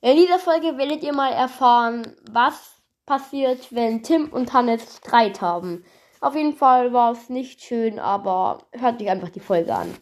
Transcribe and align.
In 0.00 0.16
dieser 0.16 0.38
Folge 0.38 0.78
werdet 0.78 1.02
ihr 1.02 1.12
mal 1.12 1.32
erfahren, 1.32 2.14
was 2.30 2.80
passiert, 3.04 3.72
wenn 3.74 4.04
Tim 4.04 4.28
und 4.32 4.52
Hannes 4.52 4.98
Streit 4.98 5.40
haben. 5.40 5.84
Auf 6.20 6.36
jeden 6.36 6.52
Fall 6.52 6.92
war 6.92 7.12
es 7.12 7.28
nicht 7.28 7.60
schön, 7.62 7.98
aber 7.98 8.58
hört 8.72 9.02
euch 9.02 9.10
einfach 9.10 9.30
die 9.30 9.40
Folge 9.40 9.74
an. 9.74 9.92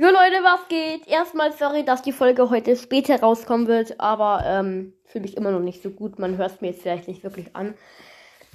Jo 0.00 0.10
Leute, 0.10 0.44
was 0.44 0.68
geht? 0.68 1.08
Erstmal 1.08 1.52
sorry, 1.52 1.84
dass 1.84 2.02
die 2.02 2.12
Folge 2.12 2.50
heute 2.50 2.76
später 2.76 3.18
rauskommen 3.18 3.66
wird, 3.66 3.98
aber 3.98 4.44
ähm, 4.46 4.94
fühle 5.04 5.22
mich 5.22 5.36
immer 5.36 5.50
noch 5.50 5.58
nicht 5.58 5.82
so 5.82 5.90
gut. 5.90 6.20
Man 6.20 6.36
hört 6.36 6.52
es 6.52 6.60
mir 6.60 6.68
jetzt 6.68 6.82
vielleicht 6.82 7.08
nicht 7.08 7.24
wirklich 7.24 7.56
an. 7.56 7.74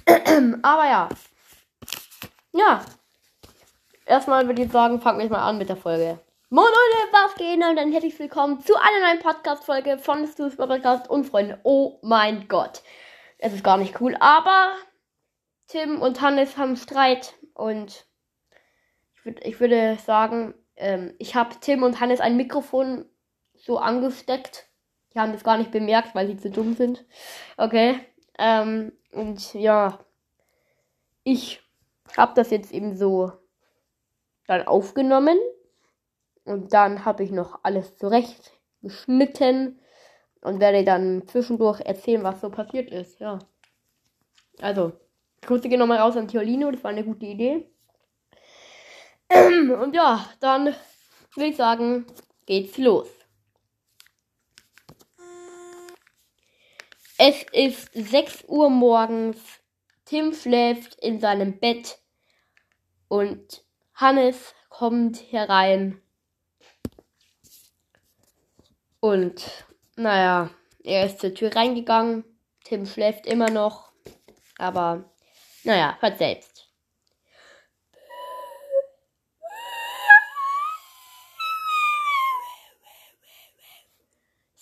aber 0.62 0.86
ja. 0.86 1.08
Ja. 2.52 2.82
Erstmal 4.06 4.46
würde 4.46 4.62
ich 4.62 4.72
sagen, 4.72 5.02
fangen 5.02 5.18
wir 5.18 5.28
mal 5.28 5.46
an 5.46 5.58
mit 5.58 5.68
der 5.68 5.76
Folge. 5.76 6.18
Moin 6.48 6.64
Leute, 6.64 7.12
was 7.12 7.34
geht? 7.34 7.62
Und 7.62 7.76
dann 7.76 7.92
herzlich 7.92 8.18
willkommen 8.18 8.62
zu 8.62 8.76
einer 8.76 9.06
neuen 9.06 9.18
Podcast-Folge 9.18 9.98
von 9.98 10.26
Stu's 10.26 10.56
Podcast 10.56 11.10
und 11.10 11.24
Freunde. 11.24 11.60
Oh 11.62 11.98
mein 12.00 12.48
Gott. 12.48 12.80
Es 13.36 13.52
ist 13.52 13.62
gar 13.62 13.76
nicht 13.76 14.00
cool, 14.00 14.16
aber 14.18 14.76
Tim 15.66 16.00
und 16.00 16.22
Hannes 16.22 16.56
haben 16.56 16.78
Streit 16.78 17.34
und 17.52 18.06
ich, 19.14 19.24
würd, 19.26 19.44
ich 19.44 19.60
würde 19.60 19.98
sagen, 20.06 20.54
ähm, 20.84 21.14
ich 21.18 21.34
habe 21.34 21.54
Tim 21.60 21.82
und 21.82 21.98
Hannes 21.98 22.20
ein 22.20 22.36
Mikrofon 22.36 23.06
so 23.54 23.78
angesteckt. 23.78 24.68
Die 25.14 25.18
haben 25.18 25.32
das 25.32 25.42
gar 25.42 25.56
nicht 25.56 25.70
bemerkt, 25.70 26.14
weil 26.14 26.26
sie 26.26 26.36
zu 26.36 26.50
dumm 26.50 26.74
sind. 26.74 27.06
Okay. 27.56 27.98
Ähm, 28.38 28.92
und 29.10 29.54
ja, 29.54 29.98
ich 31.22 31.62
habe 32.18 32.34
das 32.34 32.50
jetzt 32.50 32.70
eben 32.72 32.96
so 32.96 33.32
dann 34.46 34.66
aufgenommen. 34.66 35.38
Und 36.44 36.74
dann 36.74 37.06
habe 37.06 37.24
ich 37.24 37.30
noch 37.30 37.60
alles 37.62 37.96
zurecht 37.96 38.52
geschnitten 38.82 39.80
und 40.42 40.60
werde 40.60 40.84
dann 40.84 41.26
zwischendurch 41.26 41.80
erzählen, 41.80 42.22
was 42.22 42.42
so 42.42 42.50
passiert 42.50 42.90
ist. 42.90 43.18
Ja. 43.20 43.38
Also, 44.60 44.92
Grüße 45.40 45.70
gehen 45.70 45.78
nochmal 45.78 46.00
raus 46.00 46.18
an 46.18 46.28
Tiolino, 46.28 46.70
das 46.70 46.84
war 46.84 46.90
eine 46.90 47.04
gute 47.04 47.24
Idee. 47.24 47.73
Und 49.30 49.94
ja, 49.94 50.28
dann 50.40 50.74
würde 51.34 51.50
ich 51.50 51.56
sagen, 51.56 52.06
geht's 52.46 52.78
los. 52.78 53.08
Es 57.16 57.44
ist 57.52 57.90
6 57.92 58.44
Uhr 58.48 58.70
morgens. 58.70 59.38
Tim 60.04 60.34
schläft 60.34 60.96
in 60.96 61.20
seinem 61.20 61.58
Bett 61.58 61.98
und 63.08 63.64
Hannes 63.94 64.54
kommt 64.68 65.32
herein. 65.32 66.02
Und 69.00 69.64
naja, 69.96 70.50
er 70.82 71.06
ist 71.06 71.20
zur 71.20 71.32
Tür 71.32 71.54
reingegangen. 71.54 72.24
Tim 72.64 72.84
schläft 72.84 73.26
immer 73.26 73.50
noch. 73.50 73.92
Aber 74.58 75.14
naja, 75.62 75.96
hört 76.00 76.18
selbst. 76.18 76.63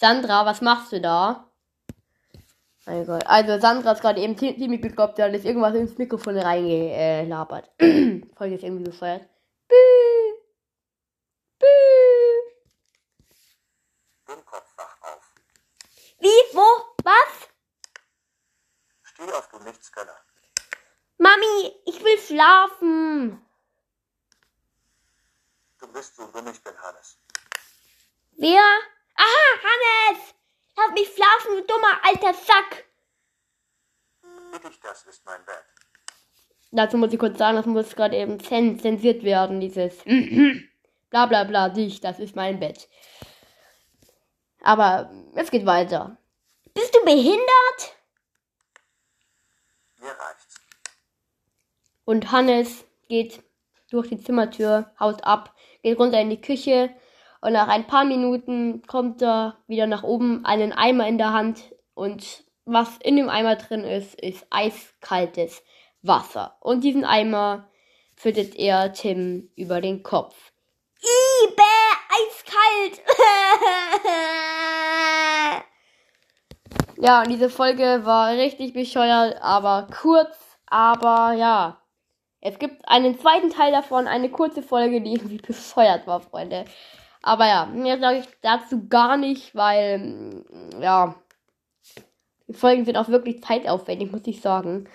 Sandra, 0.03 0.45
was 0.45 0.61
machst 0.61 0.91
du 0.91 1.01
da? 1.01 1.49
Mein 2.87 3.07
Gott. 3.07 3.25
Also 3.25 3.61
Sandra 3.61 3.93
ist 3.93 4.01
gerade 4.01 4.21
eben 4.21 4.37
ziemlich 4.37 4.81
bekloppt, 4.81 5.17
da 5.17 5.27
ist 5.27 5.45
irgendwas 5.45 5.77
ins 5.77 5.97
Mikrofon 5.97 6.37
reingelabert. 6.37 7.71
Folge 8.37 8.57
ist 8.57 8.65
irgendwie 8.65 8.83
gefeuert. 8.83 9.23
Bü. 9.69 9.77
Bü. 11.61 11.67
Den 14.27 14.45
Kopf 14.45 14.77
wach 14.77 15.03
auf. 15.03 15.35
Wie? 16.19 16.57
Wo? 16.57 16.67
Was? 17.05 17.49
Steh 19.05 19.33
auf, 19.33 19.49
du 19.51 19.61
Nichtskönner. 19.61 20.17
Mami, 21.19 21.77
ich 21.87 22.03
will 22.03 22.19
schlafen. 22.19 23.41
Du 25.79 25.87
bist 25.93 26.17
so 26.17 26.27
dumm, 26.27 26.49
ich 26.49 26.61
bin 26.61 26.77
Hannes. 26.83 27.19
Wer? 28.33 28.81
Aha, 29.15 29.63
Hannes! 29.63 29.92
Lass 30.93 31.01
mich 31.01 31.15
schlafen, 31.15 31.57
du 31.57 31.67
dummer 31.67 32.01
alter 32.03 32.35
Sack! 32.35 32.85
Wirklich, 34.51 34.79
das 34.81 35.05
ist 35.05 35.25
mein 35.25 35.43
Bett. 35.47 35.65
Dazu 36.71 36.99
muss 36.99 37.13
ich 37.13 37.19
kurz 37.19 37.39
sagen, 37.39 37.57
das 37.57 37.67
muss 37.67 37.97
gerade 37.97 38.17
eben 38.17 38.39
zensiert 38.41 39.25
werden, 39.25 39.61
dieses 39.61 40.05
bla 41.11 41.27
bla 41.27 41.45
bla, 41.45 41.69
dich, 41.71 42.01
das 42.01 42.19
ist 42.19 42.37
mein 42.37 42.61
Bett. 42.61 42.89
Aber 44.63 45.11
es 45.35 45.51
geht 45.51 45.65
weiter. 45.65 46.19
Bist 46.75 46.95
du 46.95 47.03
behindert? 47.05 47.97
Mir 49.99 50.11
reicht's. 50.11 50.61
Und 52.05 52.33
Hannes 52.33 52.85
geht 53.09 53.43
durch 53.91 54.09
die 54.09 54.23
Zimmertür, 54.23 54.93
haut 55.01 55.25
ab, 55.25 55.55
geht 55.83 55.99
runter 55.99 56.21
in 56.21 56.31
die 56.31 56.41
Küche 56.41 56.95
und 57.43 57.53
nach 57.55 57.67
ein 57.67 57.89
paar 57.89 58.05
Minuten 58.05 58.83
kommt 58.87 59.21
er 59.21 59.59
wieder 59.67 59.89
nach 59.89 60.05
oben, 60.05 60.45
einen 60.45 60.73
Eimer 60.73 61.09
in 61.09 61.19
der 61.19 61.33
Hand. 61.33 61.75
Und 61.93 62.45
was 62.65 62.99
in 62.99 63.17
dem 63.17 63.29
Eimer 63.29 63.57
drin 63.57 63.83
ist, 63.83 64.15
ist 64.15 64.47
eiskaltes 64.51 65.65
Wasser. 66.03 66.57
Und 66.61 66.85
diesen 66.85 67.05
Eimer 67.05 67.69
füttert 68.15 68.55
er 68.55 68.93
Tim 68.93 69.51
über 69.57 69.81
den 69.81 70.05
Kopf. 70.05 70.53
Ibe, 71.01 71.63
eiskalt! 72.15 73.03
ja, 76.99 77.23
und 77.23 77.29
diese 77.29 77.51
Folge 77.51 78.03
war 78.05 78.35
richtig 78.35 78.73
bescheuert, 78.73 79.43
aber 79.43 79.89
kurz, 80.01 80.37
aber 80.67 81.33
ja. 81.33 81.81
Es 82.41 82.61
gibt 82.61 82.89
einen 82.89 83.19
zweiten 83.19 83.51
Teil 83.51 83.73
davon, 83.73 84.07
eine 84.07 84.31
kurze 84.31 84.63
Folge, 84.63 85.01
die 85.01 85.15
irgendwie 85.15 85.39
bescheuert 85.39 86.07
war, 86.07 86.21
Freunde. 86.21 86.67
Aber 87.23 87.47
ja, 87.47 87.67
mehr 87.67 87.99
sage 87.99 88.19
ich 88.19 88.29
dazu 88.43 88.89
gar 88.89 89.17
nicht, 89.17 89.55
weil, 89.55 89.99
mm, 89.99 90.83
ja, 90.83 91.15
die 92.49 92.55
Folgen 92.55 92.85
sind 92.85 92.97
auch 92.97 93.09
wirklich 93.09 93.43
zeitaufwendig, 93.43 94.11
muss 94.11 94.23
ich 94.27 94.41
sagen. 94.41 94.89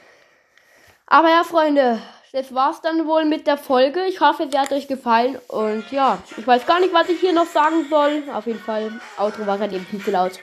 Aber 1.05 1.29
ja, 1.29 1.43
Freunde, 1.43 2.01
das 2.33 2.53
war's 2.53 2.81
dann 2.81 3.07
wohl 3.07 3.23
mit 3.23 3.47
der 3.47 3.57
Folge. 3.57 4.05
Ich 4.05 4.19
hoffe, 4.19 4.49
sie 4.51 4.59
hat 4.59 4.73
euch 4.73 4.89
gefallen. 4.89 5.39
Und 5.47 5.89
ja, 5.91 6.17
ich 6.35 6.45
weiß 6.45 6.65
gar 6.65 6.81
nicht, 6.81 6.93
was 6.93 7.07
ich 7.07 7.19
hier 7.21 7.31
noch 7.31 7.45
sagen 7.45 7.87
soll. 7.89 8.23
Auf 8.33 8.45
jeden 8.45 8.59
Fall, 8.59 8.91
Outro 9.17 9.47
war 9.47 9.57
gerade 9.57 9.75
eben 9.75 9.85
viel 9.85 10.03
zu 10.03 10.11
laut. 10.11 10.33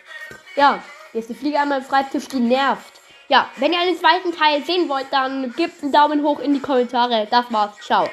Ja, 0.56 0.82
ist 1.12 1.28
die 1.28 1.34
Fliege 1.34 1.60
einmal 1.60 1.80
im 1.80 1.84
Schreibtisch, 1.84 2.26
die 2.28 2.40
nervt. 2.40 3.00
Ja, 3.28 3.48
wenn 3.56 3.72
ihr 3.72 3.78
einen 3.78 3.96
zweiten 3.96 4.32
Teil 4.32 4.64
sehen 4.64 4.88
wollt, 4.88 5.06
dann 5.10 5.52
gebt 5.52 5.82
einen 5.82 5.92
Daumen 5.92 6.22
hoch 6.22 6.40
in 6.40 6.54
die 6.54 6.60
Kommentare. 6.60 7.26
Das 7.30 7.52
war's. 7.52 7.78
Ciao. 7.80 8.08